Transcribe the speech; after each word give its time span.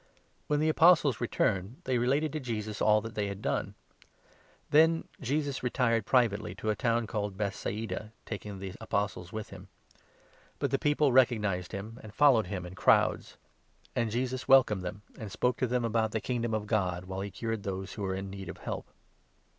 The 0.01 0.07
When 0.47 0.59
the 0.59 0.69
Apostles 0.69 1.21
returned, 1.21 1.75
they 1.83 1.99
related 1.99 2.33
10 2.33 2.39
Return 2.39 2.39
of 2.39 2.43
the 2.43 2.53
to 2.53 2.55
Jesus 2.57 2.81
all 2.81 3.01
that 3.01 3.13
they 3.13 3.27
had 3.27 3.39
done. 3.39 3.75
Then 4.71 4.89
Apostles. 5.01 5.27
Jesus 5.27 5.61
retired 5.61 6.07
privately 6.07 6.55
to 6.55 6.71
a 6.71 6.75
town 6.75 7.05
called 7.05 7.37
Bethsaida, 7.37 8.11
taking 8.25 8.57
the 8.57 8.73
Apostles 8.81 9.31
with 9.31 9.51
him. 9.51 9.67
But 10.57 10.71
the 10.71 10.79
people 10.79 11.11
recognized 11.11 11.71
him 11.71 11.87
1 11.89 11.95
1 11.97 12.03
and 12.05 12.13
followed 12.15 12.47
him 12.47 12.65
in 12.65 12.73
crowds; 12.73 13.37
and 13.95 14.09
Jesus 14.09 14.47
welcomed 14.47 14.81
them 14.81 15.03
and 15.19 15.31
spoke 15.31 15.57
to 15.57 15.67
them 15.67 15.85
about 15.85 16.13
the 16.13 16.19
Kingdom 16.19 16.55
of 16.55 16.65
God, 16.65 17.05
while 17.05 17.21
he 17.21 17.29
cured 17.29 17.61
those 17.61 17.93
who 17.93 18.01
were 18.01 18.15
in 18.15 18.31
need 18.31 18.49
of 18.49 18.57
help. 18.57 18.87